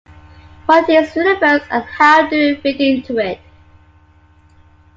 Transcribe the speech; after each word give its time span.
What 0.65 0.89
is 0.89 1.13
the 1.13 1.21
universe 1.21 1.61
and 1.69 1.83
how 1.83 2.27
do 2.27 2.35
we 2.35 2.55
fit 2.59 2.81
into 2.81 3.19
it? 3.19 3.39